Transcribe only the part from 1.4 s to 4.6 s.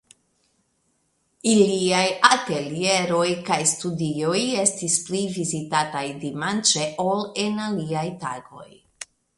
Iliaj atelieroj kaj studioj